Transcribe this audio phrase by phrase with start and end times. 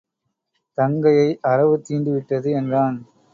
[0.77, 2.97] தங்கையை அரவு தீண்டிவிட்டது என்றான்.